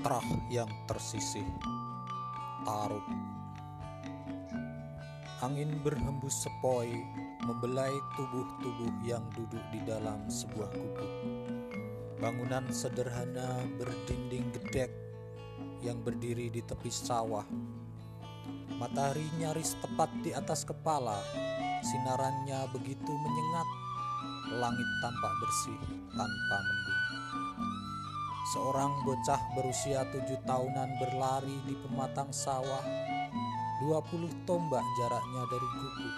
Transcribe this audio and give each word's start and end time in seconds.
Trah 0.00 0.24
yang 0.48 0.72
tersisih 0.88 1.44
Taruh 2.64 3.04
Angin 5.44 5.76
berhembus 5.84 6.40
sepoi 6.40 6.88
Membelai 7.44 7.92
tubuh-tubuh 8.16 9.04
yang 9.04 9.20
duduk 9.36 9.60
di 9.68 9.80
dalam 9.84 10.24
sebuah 10.32 10.72
gubuk. 10.72 11.12
Bangunan 12.16 12.64
sederhana 12.72 13.60
berdinding 13.76 14.48
gedek 14.56 14.88
Yang 15.84 15.98
berdiri 16.00 16.48
di 16.48 16.64
tepi 16.64 16.88
sawah. 16.88 17.44
Matahari 18.80 19.28
nyaris 19.36 19.76
tepat 19.84 20.08
di 20.24 20.32
atas 20.32 20.64
kepala 20.64 21.20
Sinarannya 21.84 22.72
begitu 22.72 23.12
menyengat 23.12 23.68
Langit 24.56 24.88
tampak 25.04 25.32
bersih 25.44 25.76
tanpa 26.16 26.56
mendung 26.64 26.89
Seorang 28.50 29.06
bocah 29.06 29.38
berusia 29.54 30.02
tujuh 30.10 30.42
tahunan 30.42 30.98
berlari 30.98 31.54
di 31.70 31.78
pematang 31.86 32.34
sawah. 32.34 32.82
20 33.78 34.26
tombak 34.42 34.82
jaraknya 34.98 35.42
dari 35.46 35.68
gubuk 35.70 36.14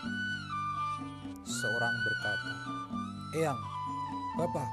Seorang 1.45 1.95
berkata 2.01 2.53
Eyang, 3.37 3.61
Bapak. 4.41 4.65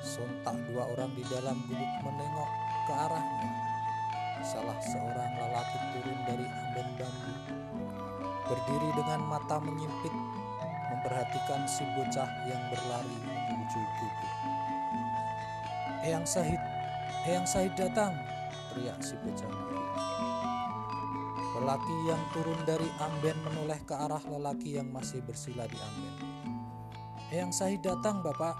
Sontak 0.00 0.56
dua 0.72 0.88
orang 0.96 1.12
di 1.12 1.28
dalam 1.28 1.60
gubuk 1.68 1.92
menengok 2.08 2.50
ke 2.88 2.92
arahnya. 2.96 3.52
Salah 4.40 4.80
seorang 4.80 5.30
lelaki 5.44 5.78
turun 5.92 6.20
dari 6.24 6.46
amben 6.48 6.88
bambu. 6.96 7.34
Berdiri 8.48 8.90
dengan 8.96 9.28
mata 9.28 9.60
menyimpit 9.60 10.14
Memperhatikan 10.88 11.68
si 11.68 11.84
bocah 11.92 12.48
yang 12.48 12.64
berlari 12.72 13.16
menuju 13.28 13.76
gubuk 13.78 14.39
Eyang 16.00 16.24
Sahid, 16.24 16.56
Eyang 17.28 17.44
Sahid 17.44 17.76
datang 17.76 18.16
Teriak 18.72 19.04
si 19.04 19.12
bocah 19.20 19.52
Lelaki 21.60 21.96
yang 22.08 22.22
turun 22.32 22.56
dari 22.64 22.88
amben 22.96 23.36
menoleh 23.44 23.76
ke 23.84 23.92
arah 23.92 24.22
lelaki 24.24 24.80
yang 24.80 24.88
masih 24.88 25.20
bersila 25.20 25.68
di 25.68 25.76
amben. 25.76 26.14
Eyang 27.28 27.52
Sahid 27.52 27.84
datang, 27.84 28.24
Bapak. 28.24 28.56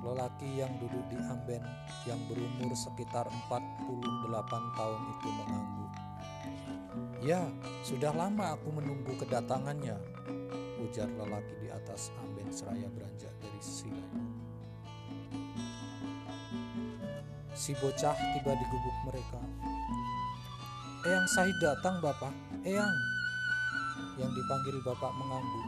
Lelaki 0.00 0.64
yang 0.64 0.72
duduk 0.80 1.04
di 1.12 1.20
amben 1.20 1.60
yang 2.08 2.16
berumur 2.24 2.72
sekitar 2.72 3.28
48 3.52 4.78
tahun 4.80 5.00
itu 5.12 5.28
mengangguk. 5.28 5.92
Ya, 7.20 7.42
sudah 7.84 8.16
lama 8.16 8.56
aku 8.56 8.80
menunggu 8.80 9.12
kedatangannya, 9.20 9.98
ujar 10.88 11.10
lelaki 11.20 11.54
di 11.60 11.68
atas 11.68 12.08
amben 12.16 12.48
seraya 12.48 12.88
beranjak 12.96 13.34
dari 13.44 13.60
silanya. 13.60 14.29
Si 17.60 17.76
bocah 17.76 18.16
tiba 18.16 18.56
di 18.56 18.64
gubuk 18.72 18.96
mereka 19.04 19.36
Eyang 21.00 21.24
Sahid 21.32 21.56
datang 21.64 21.96
bapak, 22.04 22.28
Eyang. 22.60 22.92
Yang 24.20 24.36
dipanggil 24.36 24.76
bapak 24.84 25.12
mengangguk. 25.16 25.64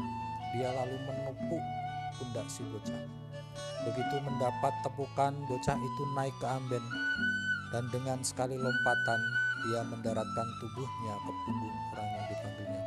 Dia 0.53 0.69
lalu 0.77 0.97
menepuk 1.09 1.65
pundak 2.21 2.45
si 2.53 2.61
bocah. 2.69 3.01
Begitu 3.89 4.17
mendapat 4.29 4.77
tepukan, 4.85 5.33
bocah 5.49 5.73
itu 5.81 6.03
naik 6.13 6.37
ke 6.37 6.45
amben. 6.45 6.85
Dan 7.73 7.89
dengan 7.89 8.21
sekali 8.21 8.61
lompatan, 8.61 9.21
dia 9.65 9.81
mendaratkan 9.89 10.49
tubuhnya 10.61 11.15
ke 11.17 11.33
punggung 11.49 11.77
orang 11.97 12.09
yang 12.13 12.25
dipanggilnya. 12.29 12.83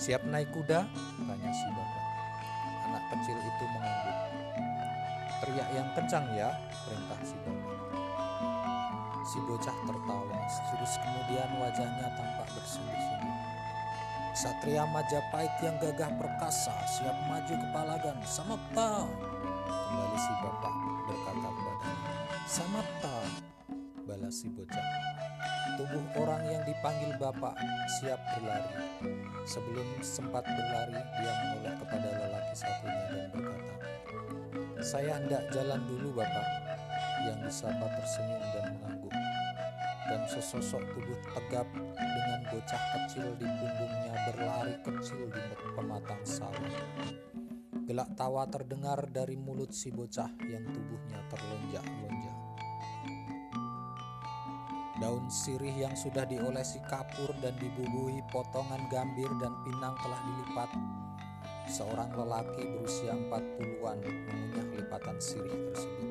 Siap 0.00 0.22
naik 0.24 0.48
kuda? 0.56 0.88
Tanya 1.20 1.50
si 1.52 1.68
bapak. 1.68 2.04
Anak 2.88 3.04
kecil 3.12 3.36
itu 3.36 3.64
mengangguk. 3.76 4.16
Teriak 5.44 5.68
yang 5.76 5.88
kencang 5.92 6.24
ya, 6.32 6.48
perintah 6.88 7.20
si 7.20 7.36
bapak. 7.44 7.59
Si 9.30 9.38
bocah 9.46 9.78
tertawa, 9.86 10.42
terus 10.74 10.98
kemudian 10.98 11.46
wajahnya 11.62 12.02
tampak 12.18 12.50
bersungguh-sungguh. 12.50 13.38
Satria 14.34 14.82
Majapahit 14.90 15.54
yang 15.62 15.78
gagah 15.78 16.10
perkasa 16.18 16.74
siap 16.90 17.14
maju 17.30 17.54
ke 17.54 17.68
Palagan. 17.70 18.18
Samapta! 18.26 19.06
Kembali 19.70 20.18
si 20.18 20.32
bapak 20.34 20.74
berkata 21.06 21.46
kepadanya. 21.46 22.12
Samapta! 22.42 23.16
Balas 24.02 24.34
si 24.34 24.50
bocah. 24.50 24.86
Tubuh 25.78 26.26
orang 26.26 26.42
yang 26.50 26.62
dipanggil 26.66 27.14
bapak 27.14 27.54
siap 28.02 28.18
berlari. 28.34 28.82
Sebelum 29.46 29.86
sempat 30.02 30.42
berlari, 30.42 30.98
dia 30.98 31.32
menoleh 31.38 31.74
kepada 31.78 32.08
lelaki 32.18 32.54
satunya 32.58 33.06
dan 33.14 33.26
berkata, 33.30 33.74
Saya 34.82 35.22
hendak 35.22 35.46
jalan 35.54 35.78
dulu 35.86 36.18
bapak. 36.18 36.48
Yang 37.20 37.38
disapa 37.52 37.86
tersenyum 38.00 38.44
dan 38.56 38.64
mengangguk 38.74 38.89
dan 40.10 40.26
sesosok 40.26 40.82
tubuh 40.90 41.18
tegap 41.38 41.70
dengan 41.94 42.40
bocah 42.50 42.82
kecil 42.98 43.30
di 43.38 43.46
punggungnya 43.46 44.14
berlari 44.26 44.74
kecil 44.82 45.30
di 45.30 45.42
pematang 45.78 46.18
sawah. 46.26 46.74
Gelak 47.86 48.10
tawa 48.18 48.42
terdengar 48.50 49.06
dari 49.06 49.38
mulut 49.38 49.70
si 49.70 49.94
bocah 49.94 50.34
yang 50.50 50.66
tubuhnya 50.66 51.22
terlonjak-lonjak. 51.30 52.38
Daun 54.98 55.30
sirih 55.30 55.86
yang 55.86 55.94
sudah 55.94 56.26
diolesi 56.26 56.82
kapur 56.90 57.30
dan 57.38 57.54
dibubuhi 57.62 58.20
potongan 58.34 58.90
gambir 58.90 59.30
dan 59.38 59.54
pinang 59.62 59.94
telah 60.02 60.20
dilipat. 60.26 60.70
Seorang 61.70 62.10
lelaki 62.18 62.66
berusia 62.66 63.14
40-an 63.14 63.98
mengunyah 64.02 64.66
lipatan 64.74 65.16
sirih 65.22 65.70
tersebut. 65.70 66.08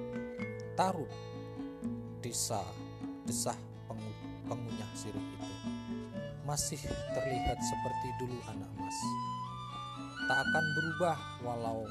Tarut, 0.80 1.12
desa, 2.24 2.64
desah 3.28 3.60
pengunyah 4.46 4.92
sirih 4.94 5.22
itu 5.22 5.54
masih 6.50 6.82
terlihat 7.14 7.62
seperti 7.62 8.08
dulu 8.18 8.38
anak 8.50 8.72
mas. 8.82 9.00
Tak 10.26 10.40
akan 10.50 10.66
berubah 10.74 11.18
walau 11.46 11.86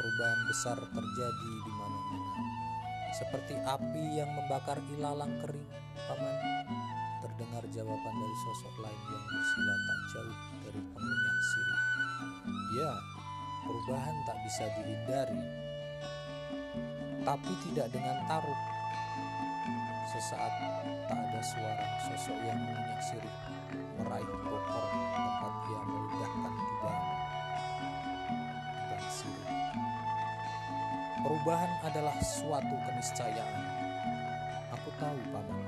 perubahan 0.00 0.40
besar 0.48 0.78
terjadi 0.80 1.52
di 1.60 1.72
mana-mana. 1.76 2.32
Seperti 3.12 3.54
api 3.56 4.04
yang 4.16 4.30
membakar 4.32 4.80
ilalang 4.96 5.32
kering, 5.44 5.68
paman. 6.08 6.36
Terdengar 7.18 7.64
jawaban 7.68 8.14
dari 8.16 8.36
sosok 8.48 8.74
lain 8.80 9.02
yang 9.12 9.24
bersila 9.28 9.74
tak 9.76 10.00
jauh 10.14 10.38
dari 10.64 10.80
pengunyah 10.94 11.38
sirih. 11.44 11.82
Ya, 12.80 12.92
perubahan 13.66 14.16
tak 14.24 14.38
bisa 14.46 14.64
dihindari, 14.72 15.42
tapi 17.28 17.52
tidak 17.68 17.92
dengan 17.92 18.16
taruh. 18.24 18.77
Sesaat 20.08 20.54
tak 21.04 21.20
ada 21.20 21.40
suara 21.44 21.84
sosok 22.08 22.38
yang 22.40 22.56
mengunyah 22.56 23.02
sirih 23.04 23.36
meraih 24.00 24.24
bokor 24.40 24.88
tempat 24.88 25.54
ia 25.68 25.80
meledakkan 25.84 26.54
lubang 26.56 27.02
dan 28.88 29.02
sirih. 29.12 29.60
Perubahan 31.20 31.72
adalah 31.84 32.16
suatu 32.24 32.72
keniscayaan. 32.88 33.64
Aku 34.80 34.88
tahu 34.96 35.18
paman. 35.28 35.60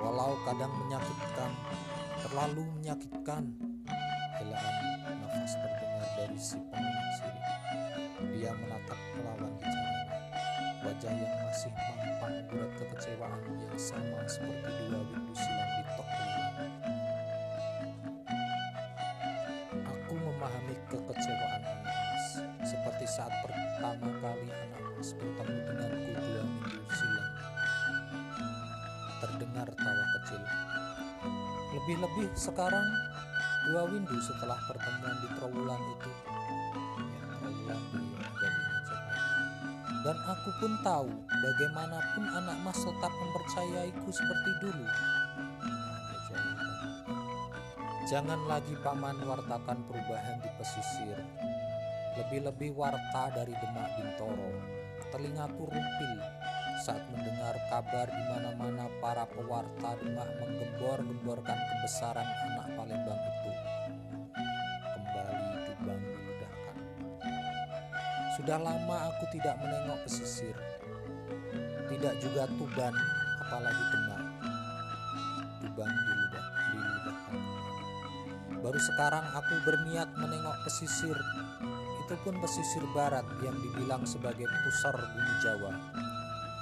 Walau 0.00 0.32
kadang 0.48 0.72
menyakitkan, 0.86 1.52
terlalu 2.24 2.64
menyakitkan, 2.80 3.52
helaan 4.40 4.76
nafas 5.20 5.54
terdengar 5.60 6.08
dari 6.16 6.38
si 6.40 6.56
pengunyah 6.72 7.12
sirih. 7.20 7.46
Dia 8.32 8.50
menatap 8.56 8.98
melawan 9.20 9.52
bicaranya, 9.60 10.01
wajah 10.82 11.14
yang 11.14 11.34
masih 11.46 11.70
mampang 11.70 12.36
berat 12.50 12.70
kekecewaan 12.74 13.42
yang 13.54 13.78
sama 13.78 14.18
seperti 14.26 14.70
dua 14.90 14.98
windu 15.06 15.30
silam 15.30 15.68
di 15.78 15.82
tok 15.94 16.08
Aku 19.78 20.12
memahami 20.18 20.74
kekecewaan 20.90 21.62
anak 21.62 21.86
mas, 21.86 22.26
seperti 22.66 23.04
saat 23.06 23.30
pertama 23.46 24.10
kali 24.18 24.48
anak 24.50 24.82
mas 24.98 25.10
bertemu 25.14 25.58
denganku 25.70 26.10
dua 26.18 26.42
minggu 26.50 26.82
silam. 26.90 27.30
Terdengar 29.22 29.68
tawa 29.78 30.04
kecil. 30.18 30.42
Lebih-lebih 31.78 32.26
sekarang 32.34 32.86
dua 33.70 33.86
windu 33.86 34.18
setelah 34.18 34.58
pertemuan 34.66 35.14
di 35.22 35.28
Trowulan 35.38 35.82
itu. 35.94 36.31
Dan 40.02 40.18
aku 40.26 40.50
pun 40.58 40.72
tahu 40.82 41.06
bagaimanapun 41.30 42.26
anak 42.26 42.58
mas 42.66 42.74
tetap 42.82 43.12
mempercayaiku 43.14 44.10
seperti 44.10 44.50
dulu. 44.58 44.86
Jangan 48.10 48.50
lagi 48.50 48.74
paman 48.82 49.14
wartakan 49.22 49.78
perubahan 49.86 50.42
di 50.42 50.50
pesisir. 50.58 51.22
Lebih-lebih 52.18 52.74
warta 52.74 53.30
dari 53.30 53.54
Demak 53.54 53.88
Bintoro. 53.94 54.50
Telingaku 55.14 55.70
rumpil 55.70 56.18
saat 56.82 57.06
mendengar 57.14 57.54
kabar 57.70 58.10
di 58.10 58.22
mana-mana 58.26 58.90
para 58.98 59.22
pewarta 59.30 59.94
Demak 60.02 60.28
menggembor-gemborkan 60.42 61.58
kebesaran 61.62 62.26
Sudah 68.42 68.58
lama 68.58 69.06
aku 69.06 69.38
tidak 69.38 69.54
menengok 69.62 70.02
pesisir. 70.02 70.50
tidak 71.86 72.18
juga 72.18 72.50
Tuban, 72.58 72.90
apalagi 73.38 73.84
Demak. 73.94 74.22
Tuban 75.62 75.86
di 75.86 76.10
ludah, 76.10 76.46
di 76.50 76.78
ludah. 76.82 77.18
Baru 78.66 78.80
sekarang 78.82 79.22
aku 79.30 79.54
berniat 79.62 80.10
menengok 80.18 80.58
pesisir, 80.66 81.14
itu 82.02 82.14
pun 82.26 82.34
pesisir 82.42 82.82
barat 82.90 83.22
yang 83.46 83.54
dibilang 83.62 84.02
sebagai 84.02 84.50
pusar 84.66 84.98
bumi 84.98 85.34
Jawa 85.38 85.72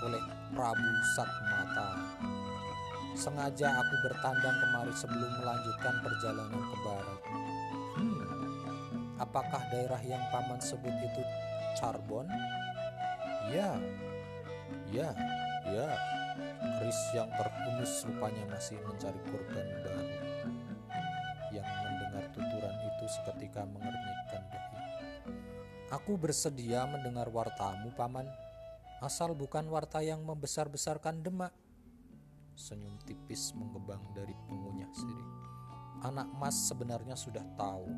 oleh 0.04 0.20
Prabu 0.52 0.90
Satmata. 1.16 1.96
Sengaja 3.16 3.80
aku 3.80 3.94
bertandang 4.04 4.56
kemari 4.68 4.92
sebelum 4.92 5.32
melanjutkan 5.40 5.96
perjalanan 6.04 6.60
ke 6.60 6.76
barat. 6.84 7.20
Hmm, 7.96 8.28
apakah 9.16 9.64
daerah 9.72 10.02
yang 10.04 10.20
paman 10.28 10.60
sebut 10.60 10.92
itu 10.92 11.24
Charbon? 11.78 12.26
Ya, 13.50 13.78
ya, 14.90 15.10
ya. 15.66 15.88
Keris 16.80 17.00
yang 17.12 17.28
terhunus 17.36 18.04
rupanya 18.06 18.44
masih 18.48 18.78
mencari 18.84 19.20
korban 19.28 19.66
baru. 19.84 20.08
Yang 21.50 21.68
mendengar 21.68 22.24
tuturan 22.32 22.76
itu 22.86 23.04
seketika 23.10 23.62
mengernyitkan 23.66 24.42
dahi. 24.48 24.78
Aku 25.90 26.14
bersedia 26.14 26.86
mendengar 26.86 27.26
wartamu, 27.28 27.90
paman 27.98 28.24
asal 29.00 29.32
bukan 29.32 29.64
warta 29.72 30.04
yang 30.04 30.20
membesar-besarkan 30.22 31.24
demak. 31.24 31.50
Senyum 32.52 33.00
tipis 33.08 33.56
mengembang 33.56 34.04
dari 34.12 34.36
pengunyah 34.44 34.92
sirih. 34.92 35.30
Anak 36.04 36.28
mas 36.36 36.56
sebenarnya 36.68 37.16
sudah 37.16 37.44
tahu 37.56 37.88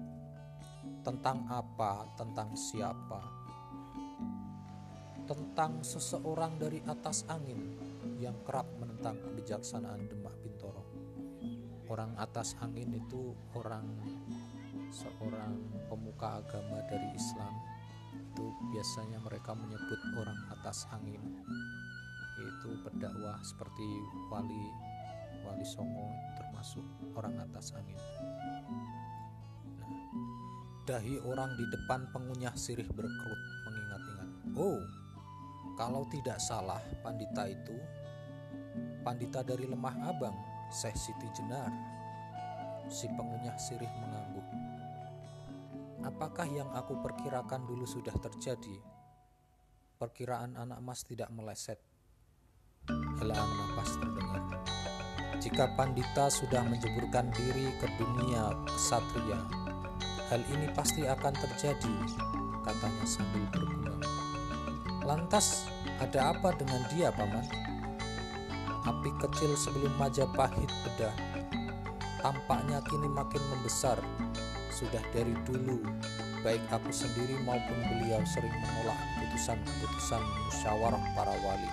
tentang 1.02 1.46
apa, 1.50 2.06
tentang 2.14 2.54
siapa, 2.54 3.41
tentang 5.26 5.82
seseorang 5.86 6.58
dari 6.58 6.82
atas 6.86 7.26
angin 7.30 7.78
yang 8.18 8.38
kerap 8.46 8.66
menentang 8.78 9.18
kebijaksanaan 9.22 10.06
Demak 10.06 10.34
Bintoro. 10.42 10.84
Orang 11.90 12.16
atas 12.16 12.56
angin 12.62 12.94
itu 12.96 13.36
orang 13.58 13.86
seorang 14.92 15.56
pemuka 15.88 16.44
agama 16.44 16.84
dari 16.84 17.08
Islam 17.16 17.56
itu 18.12 18.44
biasanya 18.72 19.20
mereka 19.24 19.56
menyebut 19.56 20.00
orang 20.16 20.36
atas 20.52 20.84
angin 20.92 21.20
yaitu 22.40 22.70
berdakwah 22.84 23.40
seperti 23.44 23.84
wali 24.28 24.64
wali 25.44 25.64
songo 25.64 26.12
termasuk 26.36 26.84
orang 27.16 27.36
atas 27.40 27.72
angin 27.76 27.96
nah, 29.76 29.92
dahi 30.88 31.20
orang 31.24 31.56
di 31.56 31.64
depan 31.68 32.08
pengunyah 32.12 32.56
sirih 32.56 32.88
berkerut 32.88 33.42
mengingat-ingat 33.68 34.28
oh 34.56 34.80
kalau 35.78 36.06
tidak 36.08 36.38
salah 36.38 36.80
pandita 37.00 37.48
itu 37.48 37.76
pandita 39.02 39.40
dari 39.42 39.66
lemah 39.66 39.96
abang 40.08 40.36
Syekh 40.72 40.96
Siti 40.96 41.28
Jenar 41.36 41.70
si 42.90 43.08
pengunyah 43.12 43.56
sirih 43.56 43.90
mengangguk 44.02 44.46
Apakah 46.02 46.50
yang 46.50 46.66
aku 46.74 46.98
perkirakan 46.98 47.62
dulu 47.62 47.86
sudah 47.86 48.14
terjadi? 48.18 48.74
Perkiraan 50.02 50.58
anak 50.58 50.82
mas 50.82 51.06
tidak 51.06 51.30
meleset. 51.30 51.78
Helaan 53.22 53.50
nafas 53.54 53.94
terdengar. 54.02 54.42
Jika 55.38 55.70
Pandita 55.78 56.26
sudah 56.26 56.66
menjeburkan 56.66 57.30
diri 57.30 57.70
ke 57.78 57.86
dunia 58.02 58.50
kesatria, 58.66 59.46
hal 60.26 60.42
ini 60.50 60.66
pasti 60.74 61.06
akan 61.06 61.34
terjadi, 61.38 61.94
katanya 62.66 63.06
sambil 63.06 63.46
bergumam. 63.54 64.11
Lantas, 65.02 65.66
ada 65.98 66.30
apa 66.30 66.54
dengan 66.54 66.78
dia, 66.94 67.10
Paman? 67.10 67.42
Api 68.86 69.10
kecil 69.18 69.58
sebelum 69.58 69.90
Majapahit 69.98 70.70
bedah, 70.86 71.14
tampaknya 72.22 72.78
kini 72.86 73.10
makin 73.10 73.42
membesar 73.50 73.98
sudah 74.70 75.02
dari 75.10 75.34
dulu, 75.42 75.82
baik 76.46 76.62
aku 76.70 76.90
sendiri 76.94 77.34
maupun 77.42 77.78
beliau 77.90 78.22
sering 78.26 78.50
menolak 78.50 78.98
keputusan-keputusan 79.18 80.22
musyawarah 80.46 81.04
para 81.18 81.34
wali. 81.42 81.70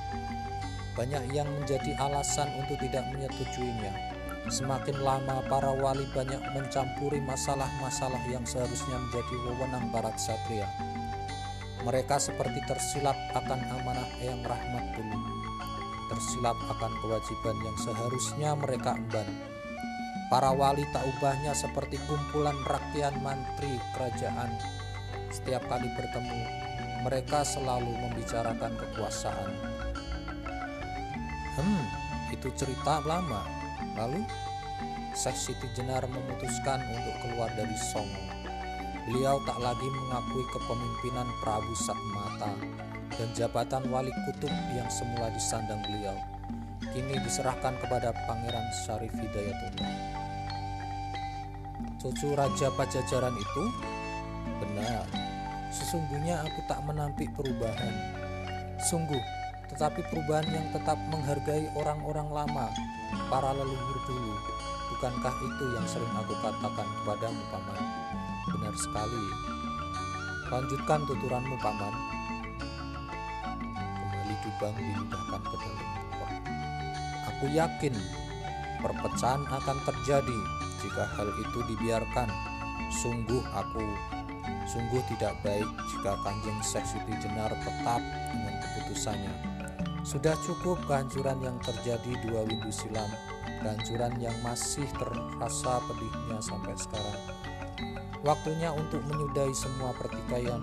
Banyak 0.98 1.30
yang 1.30 1.50
menjadi 1.54 1.98
alasan 2.02 2.50
untuk 2.58 2.82
tidak 2.82 3.06
menyetujuinya. 3.14 3.94
Semakin 4.50 5.06
lama 5.06 5.46
para 5.46 5.70
wali 5.70 6.10
banyak 6.18 6.42
mencampuri 6.58 7.22
masalah-masalah 7.22 8.26
yang 8.26 8.42
seharusnya 8.42 8.98
menjadi 8.98 9.36
wewenang 9.46 9.86
barat 9.94 10.18
satria. 10.18 10.66
Mereka 11.88 12.20
seperti 12.20 12.60
tersilap 12.68 13.16
akan 13.36 13.60
amanah 13.80 14.10
yang 14.20 14.44
rahmat 14.44 14.86
dulu. 15.00 15.20
Tersilap 16.12 16.58
akan 16.78 16.92
kewajiban 17.00 17.58
yang 17.64 17.78
seharusnya 17.80 18.58
mereka 18.58 18.98
emban 18.98 19.30
Para 20.30 20.54
wali 20.54 20.86
tak 20.94 21.10
ubahnya 21.10 21.58
seperti 21.58 21.98
kumpulan 22.06 22.54
rakyat 22.70 23.18
mantri 23.26 23.82
kerajaan. 23.98 24.54
Setiap 25.34 25.66
kali 25.66 25.90
bertemu, 25.98 26.42
mereka 27.02 27.42
selalu 27.42 27.90
membicarakan 27.90 28.78
kekuasaan. 28.78 29.50
Hmm, 31.58 31.84
itu 32.30 32.46
cerita 32.54 33.02
lama. 33.10 33.42
Lalu, 33.98 34.22
Syekh 35.18 35.50
Siti 35.50 35.68
Jenar 35.74 36.06
memutuskan 36.06 36.78
untuk 36.94 37.16
keluar 37.26 37.50
dari 37.58 37.74
Songo. 37.90 38.39
Beliau 39.10 39.42
tak 39.42 39.58
lagi 39.58 39.90
mengakui 39.90 40.46
kepemimpinan 40.54 41.26
Prabu 41.42 41.74
Satmata 41.74 42.54
dan 43.18 43.30
jabatan 43.34 43.90
wali 43.90 44.14
kutub 44.30 44.54
yang 44.70 44.88
semula 44.94 45.34
disandang 45.34 45.82
beliau 45.82 46.16
kini 46.94 47.18
diserahkan 47.22 47.74
kepada 47.82 48.14
Pangeran 48.26 48.66
Syarif 48.86 49.14
Hidayatullah 49.14 50.20
cucu 52.00 52.32
Raja 52.32 52.72
Pajajaran 52.80 53.36
itu? 53.36 53.64
Benar, 54.64 55.04
sesungguhnya 55.70 56.48
aku 56.48 56.60
tak 56.66 56.80
menampik 56.88 57.28
perubahan. 57.36 57.94
Sungguh, 58.88 59.20
tetapi 59.68 60.00
perubahan 60.08 60.48
yang 60.48 60.68
tetap 60.72 60.96
menghargai 61.12 61.68
orang-orang 61.76 62.32
lama, 62.32 62.72
para 63.28 63.52
leluhur 63.52 64.00
dulu. 64.08 64.36
Bukankah 64.96 65.36
itu 65.44 65.66
yang 65.76 65.86
sering 65.86 66.14
aku 66.16 66.34
katakan 66.40 66.88
kepadamu, 67.04 67.44
Paman? 67.52 67.84
Benar 68.70 68.86
sekali. 68.86 69.26
Lanjutkan 70.54 71.02
tuturanmu, 71.10 71.58
Paman. 71.58 71.90
Kembali 73.98 74.36
Dubang 74.46 74.78
diludahkan 74.78 75.42
ke 75.42 75.56
dalam 75.58 75.90
rumah. 75.90 76.32
Aku 77.34 77.46
yakin 77.50 77.98
perpecahan 78.78 79.42
akan 79.50 79.78
terjadi 79.90 80.40
jika 80.86 81.02
hal 81.18 81.34
itu 81.42 81.66
dibiarkan. 81.66 82.30
Sungguh 82.94 83.42
aku, 83.58 83.82
sungguh 84.70 85.02
tidak 85.18 85.34
baik 85.42 85.66
jika 85.90 86.14
Kanjeng 86.22 86.62
Syekh 86.62 86.86
Siti 86.86 87.18
Jenar 87.26 87.50
tetap 87.66 88.06
dengan 88.30 88.54
keputusannya. 88.62 89.34
Sudah 90.06 90.38
cukup 90.46 90.78
kehancuran 90.86 91.42
yang 91.42 91.58
terjadi 91.66 92.22
dua 92.22 92.46
windu 92.46 92.70
silam, 92.70 93.10
kehancuran 93.66 94.14
yang 94.22 94.38
masih 94.46 94.86
terasa 94.94 95.82
pedihnya 95.90 96.38
sampai 96.38 96.78
sekarang. 96.78 97.39
Waktunya 98.20 98.70
untuk 98.76 99.00
menyudahi 99.08 99.56
semua 99.56 99.96
pertikaian, 99.96 100.60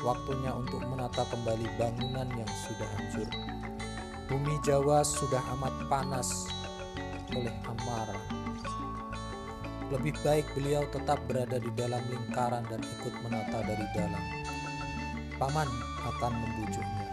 waktunya 0.00 0.52
untuk 0.56 0.80
menata 0.88 1.24
kembali 1.28 1.68
bangunan 1.76 2.28
yang 2.32 2.52
sudah 2.64 2.88
hancur. 2.96 3.28
Bumi 4.28 4.56
Jawa 4.64 5.04
sudah 5.04 5.40
amat 5.52 5.74
panas 5.92 6.48
oleh 7.36 7.52
amarah 7.68 8.44
lebih 9.92 10.16
baik 10.24 10.46
beliau 10.56 10.82
tetap 10.88 11.20
berada 11.28 11.60
di 11.60 11.68
dalam 11.76 12.00
lingkaran 12.08 12.64
dan 12.72 12.80
ikut 12.80 13.14
menata 13.20 13.60
dari 13.62 13.86
dalam. 13.92 14.24
Paman 15.36 15.68
akan 16.02 16.32
membujuknya. 16.32 17.08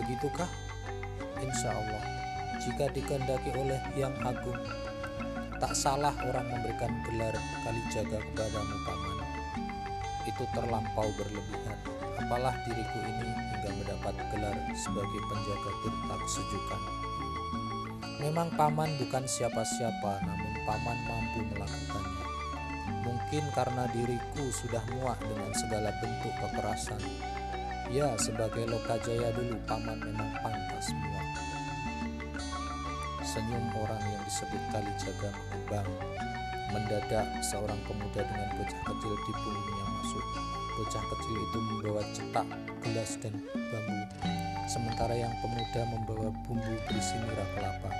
Begitukah? 0.00 0.50
Insya 1.42 1.74
Allah, 1.74 2.02
jika 2.62 2.88
dikehendaki 2.94 3.50
oleh 3.58 3.80
Yang 3.98 4.16
Agung, 4.22 4.60
tak 5.58 5.72
salah 5.74 6.14
orang 6.24 6.46
memberikan 6.48 6.92
gelar 7.04 7.34
kali 7.64 7.82
jaga 7.92 8.18
kepadamu 8.32 8.76
paman. 8.86 9.15
Itu 10.26 10.42
terlampau 10.50 11.06
berlebihan. 11.14 11.78
Apalah 12.18 12.58
diriku 12.66 12.98
ini 12.98 13.30
hingga 13.30 13.70
mendapat 13.70 14.14
gelar 14.34 14.56
sebagai 14.74 15.20
penjaga 15.30 15.70
tirta 15.86 16.14
kesejukan. 16.26 16.82
Memang 18.18 18.48
paman 18.58 18.90
bukan 18.98 19.22
siapa-siapa, 19.28 20.12
namun 20.26 20.52
paman 20.66 20.98
mampu 21.06 21.40
melakukannya. 21.54 22.26
Mungkin 23.06 23.44
karena 23.54 23.84
diriku 23.94 24.50
sudah 24.50 24.82
muak 24.98 25.20
dengan 25.22 25.52
segala 25.54 25.94
bentuk 26.02 26.34
kekerasan. 26.42 27.02
Ya, 27.86 28.10
sebagai 28.18 28.66
Lokajaya 28.66 29.30
dulu 29.30 29.54
paman 29.70 30.02
memang 30.02 30.32
pantas 30.42 30.90
muak. 30.90 31.28
Senyum 33.22 33.70
orang 33.78 34.02
yang 34.02 34.22
disebut 34.26 34.62
kali 34.74 34.90
jaga 34.98 35.30
mengembang. 35.30 35.90
Mendadak 36.74 37.26
seorang 37.46 37.78
pemuda 37.86 38.26
dengan 38.26 38.48
bocah 38.58 38.82
kecil 38.90 39.14
di 39.14 39.32
punggungnya 39.38 39.85
masuk. 40.06 40.26
Bocah 40.78 41.02
kecil 41.02 41.34
itu 41.34 41.58
membawa 41.58 42.02
cetak, 42.14 42.46
gelas, 42.86 43.10
dan 43.18 43.34
bambu. 43.50 43.98
sementara 44.66 45.14
yang 45.14 45.30
pemuda 45.42 45.82
membawa 45.94 46.28
bumbu 46.46 46.74
berisi 46.86 47.14
nira 47.22 47.46
kelapa. 47.54 47.90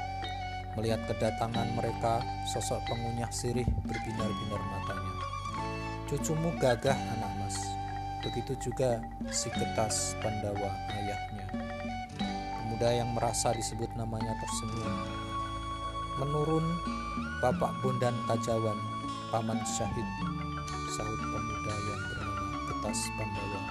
Melihat 0.79 1.03
kedatangan 1.11 1.67
mereka, 1.79 2.23
sosok 2.51 2.83
pengunyah 2.87 3.31
sirih 3.31 3.67
berbinar-binar 3.87 4.63
matanya. 4.71 5.15
Cucumu 6.11 6.51
gagah 6.59 6.95
anak 6.95 7.33
mas, 7.43 7.59
begitu 8.23 8.71
juga 8.71 9.03
si 9.31 9.51
Getas 9.51 10.19
Pandawa 10.23 10.71
ayahnya. 10.95 11.47
Pemuda 12.63 12.89
yang 12.93 13.11
merasa 13.15 13.55
disebut 13.55 13.89
namanya 13.95 14.35
tersenyum. 14.43 14.95
Menurun 16.23 16.67
Bapak 17.41 17.73
Bondan 17.83 18.15
Kajawan, 18.27 18.79
Paman 19.31 19.63
Syahid, 19.65 20.09
sahut 20.97 21.21
pemuda 21.21 21.75
yang 21.77 21.96
Getas 22.87 23.11
Pandawa 23.19 23.63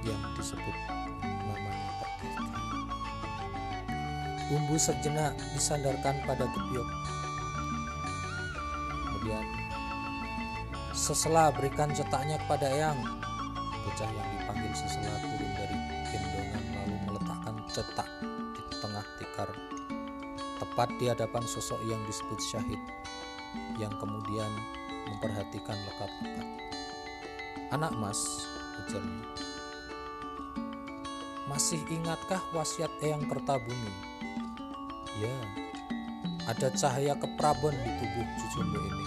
yang 0.00 0.16
disebut 0.32 0.76
Bumbu 4.48 4.80
sejenak 4.80 5.36
disandarkan 5.52 6.24
pada 6.24 6.48
gebyok. 6.48 6.88
Kemudian 8.96 9.44
sesela 10.96 11.52
berikan 11.52 11.92
cetaknya 11.92 12.40
kepada 12.48 12.72
Eyang. 12.72 12.96
Bocah 13.84 14.08
yang 14.08 14.28
dipanggil 14.40 14.72
sesela 14.72 15.20
turun 15.20 15.52
dari 15.52 15.76
gendongan 16.08 16.64
lalu 16.80 16.96
meletakkan 17.12 17.60
cetak 17.68 18.08
di 18.56 18.62
tengah 18.80 19.04
tikar 19.20 19.52
tepat 20.64 20.88
di 20.96 21.12
hadapan 21.12 21.44
sosok 21.44 21.84
yang 21.84 22.00
disebut 22.08 22.40
syahid 22.40 22.80
yang 23.76 23.92
kemudian 24.00 24.48
memperhatikan 25.12 25.76
lekat-lekat. 25.92 26.75
Anak 27.74 27.98
mas, 27.98 28.46
ujarnya. 28.78 29.26
Masih 31.50 31.82
ingatkah 31.90 32.38
wasiat 32.54 32.94
Eyang 33.02 33.26
Kertabumi? 33.26 33.90
Ya, 35.18 35.34
ada 36.46 36.70
cahaya 36.70 37.18
keprabon 37.18 37.74
di 37.74 37.90
tubuh 37.98 38.26
cucumu 38.38 38.78
ini. 38.78 39.06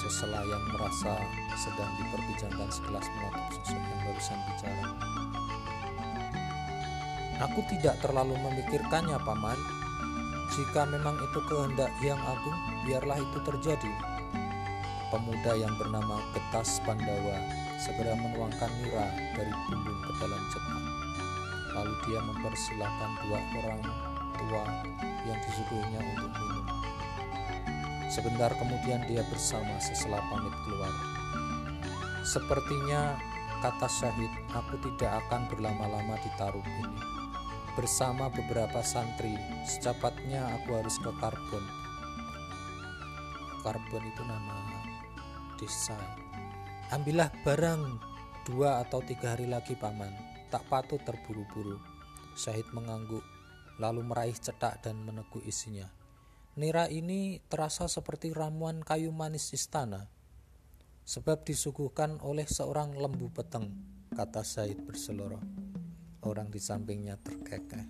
Seselayang 0.00 0.64
merasa 0.72 1.20
sedang 1.60 1.92
diperbincangkan 2.00 2.70
sekelas 2.72 3.06
menatap 3.12 3.44
sosok 3.60 3.76
yang 3.76 4.00
barusan 4.08 4.40
bicara. 4.48 4.86
Aku 7.44 7.60
tidak 7.68 8.00
terlalu 8.00 8.40
memikirkannya, 8.40 9.20
Paman. 9.20 9.60
Jika 10.56 10.88
memang 10.88 11.20
itu 11.20 11.44
kehendak 11.44 11.92
yang 12.00 12.20
agung, 12.24 12.56
biarlah 12.88 13.20
itu 13.20 13.38
terjadi. 13.44 14.13
Pemuda 15.14 15.54
yang 15.54 15.70
bernama 15.78 16.18
Getas 16.34 16.82
Pandawa 16.82 17.38
segera 17.78 18.18
menuangkan 18.18 18.66
nira 18.82 19.06
dari 19.38 19.54
bumbung 19.70 20.00
ke 20.02 20.12
dalam 20.18 20.42
cetak. 20.50 20.84
Lalu 21.70 21.94
dia 22.02 22.18
mempersilahkan 22.18 23.10
dua 23.22 23.38
orang 23.62 23.82
tua 24.34 24.64
yang 25.22 25.38
disuguhinya 25.38 26.02
untuk 26.02 26.34
minum. 26.34 26.66
Sebentar 28.10 28.50
kemudian 28.58 29.06
dia 29.06 29.22
bersama 29.30 29.78
sesela 29.78 30.18
pamit 30.34 30.50
keluar. 30.66 30.90
Sepertinya 32.26 33.14
kata 33.62 33.86
Syahid, 33.86 34.34
aku 34.50 34.82
tidak 34.82 35.22
akan 35.30 35.46
berlama-lama 35.46 36.18
di 36.26 36.30
Tarub 36.34 36.66
ini. 36.66 36.98
Bersama 37.78 38.26
beberapa 38.34 38.82
santri, 38.82 39.38
secepatnya 39.62 40.58
aku 40.58 40.74
harus 40.74 40.98
ke 40.98 41.14
Karbon. 41.22 41.62
Karbon 43.62 44.02
itu 44.10 44.22
nama 44.26 44.83
desa. 45.60 45.96
Ambillah 46.92 47.32
barang 47.42 47.82
dua 48.46 48.82
atau 48.84 49.00
tiga 49.02 49.34
hari 49.34 49.48
lagi 49.48 49.74
paman. 49.74 50.12
Tak 50.50 50.66
patut 50.70 51.02
terburu-buru. 51.02 51.80
Syahid 52.34 52.66
mengangguk 52.74 53.22
lalu 53.78 54.06
meraih 54.06 54.36
cetak 54.36 54.86
dan 54.86 55.02
meneguk 55.02 55.42
isinya. 55.42 55.86
Nira 56.54 56.86
ini 56.86 57.42
terasa 57.50 57.90
seperti 57.90 58.30
ramuan 58.30 58.86
kayu 58.86 59.10
manis 59.10 59.50
istana, 59.50 60.06
sebab 61.02 61.42
disuguhkan 61.42 62.22
oleh 62.22 62.46
seorang 62.46 62.94
lembu 62.94 63.26
peteng, 63.34 63.74
kata 64.14 64.46
Said 64.46 64.86
berseloroh. 64.86 65.42
Orang 66.22 66.54
di 66.54 66.62
sampingnya 66.62 67.18
terkekeh. 67.18 67.84